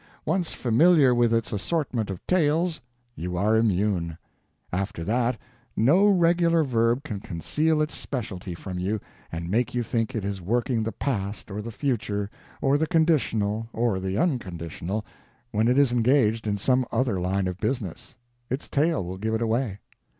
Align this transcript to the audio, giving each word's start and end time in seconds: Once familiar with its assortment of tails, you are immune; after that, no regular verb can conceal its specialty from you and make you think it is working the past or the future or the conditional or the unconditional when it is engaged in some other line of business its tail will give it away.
Once 0.25 0.51
familiar 0.51 1.13
with 1.13 1.31
its 1.31 1.53
assortment 1.53 2.09
of 2.09 2.25
tails, 2.25 2.81
you 3.15 3.37
are 3.37 3.55
immune; 3.55 4.17
after 4.73 5.03
that, 5.03 5.37
no 5.77 6.07
regular 6.07 6.63
verb 6.63 7.03
can 7.03 7.19
conceal 7.19 7.83
its 7.83 7.93
specialty 7.93 8.55
from 8.55 8.79
you 8.79 8.99
and 9.31 9.47
make 9.47 9.75
you 9.75 9.83
think 9.83 10.15
it 10.15 10.25
is 10.25 10.41
working 10.41 10.81
the 10.81 10.91
past 10.91 11.51
or 11.51 11.61
the 11.61 11.69
future 11.69 12.31
or 12.63 12.79
the 12.79 12.87
conditional 12.87 13.69
or 13.73 13.99
the 13.99 14.17
unconditional 14.17 15.05
when 15.51 15.67
it 15.67 15.77
is 15.77 15.91
engaged 15.91 16.47
in 16.47 16.57
some 16.57 16.83
other 16.91 17.19
line 17.21 17.45
of 17.47 17.59
business 17.59 18.15
its 18.49 18.67
tail 18.69 19.05
will 19.05 19.17
give 19.19 19.35
it 19.35 19.41
away. 19.43 19.77